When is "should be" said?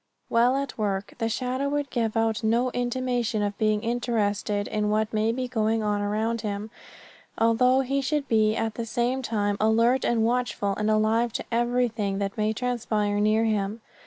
8.01-8.55